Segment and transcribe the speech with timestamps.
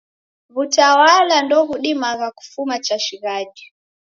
[0.53, 3.63] W'utawala ndoghudimagha kufuma chashighadi.